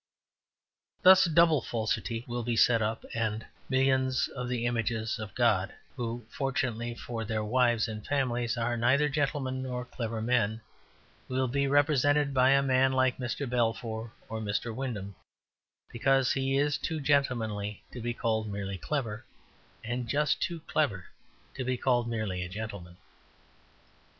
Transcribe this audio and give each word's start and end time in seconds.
Thus 1.03 1.27
a 1.27 1.29
double 1.29 1.61
falsity 1.61 2.25
will 2.27 2.41
be 2.41 2.55
set 2.55 2.81
up, 2.81 3.05
and 3.13 3.45
millions 3.69 4.29
of 4.29 4.49
the 4.49 4.65
images 4.65 5.19
of 5.19 5.35
God, 5.35 5.75
who, 5.95 6.25
fortunately 6.27 6.95
for 6.95 7.23
their 7.23 7.43
wives 7.43 7.87
and 7.87 8.03
families, 8.03 8.57
are 8.57 8.75
neither 8.75 9.07
gentlemen 9.09 9.61
nor 9.61 9.85
clever 9.85 10.19
men, 10.19 10.61
will 11.27 11.47
be 11.47 11.67
represented 11.67 12.33
by 12.33 12.49
a 12.49 12.63
man 12.63 12.93
like 12.93 13.19
Mr. 13.19 13.47
Balfour 13.47 14.11
or 14.27 14.39
Mr. 14.41 14.73
Wyndham, 14.73 15.13
because 15.91 16.31
he 16.31 16.57
is 16.57 16.79
too 16.79 16.99
gentlemanly 16.99 17.83
to 17.91 18.01
be 18.01 18.15
called 18.15 18.49
merely 18.51 18.79
clever, 18.79 19.23
and 19.83 20.07
just 20.09 20.41
too 20.41 20.61
clever 20.61 21.05
to 21.53 21.63
be 21.63 21.77
called 21.77 22.09
merely 22.09 22.41
a 22.41 22.49
gentleman. 22.49 22.97